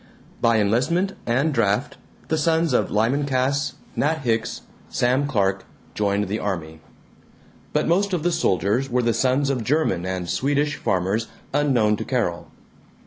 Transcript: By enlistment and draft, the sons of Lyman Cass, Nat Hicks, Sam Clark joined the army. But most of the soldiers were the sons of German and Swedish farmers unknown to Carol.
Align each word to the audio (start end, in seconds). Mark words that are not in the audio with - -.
By 0.41 0.57
enlistment 0.59 1.13
and 1.27 1.53
draft, 1.53 1.95
the 2.27 2.35
sons 2.39 2.73
of 2.73 2.89
Lyman 2.89 3.27
Cass, 3.27 3.73
Nat 3.95 4.21
Hicks, 4.23 4.61
Sam 4.89 5.27
Clark 5.27 5.63
joined 5.93 6.27
the 6.27 6.39
army. 6.39 6.79
But 7.71 7.87
most 7.87 8.11
of 8.11 8.23
the 8.23 8.31
soldiers 8.31 8.89
were 8.89 9.03
the 9.03 9.13
sons 9.13 9.51
of 9.51 9.63
German 9.63 10.03
and 10.07 10.27
Swedish 10.27 10.77
farmers 10.77 11.27
unknown 11.53 11.97
to 11.97 12.03
Carol. 12.03 12.49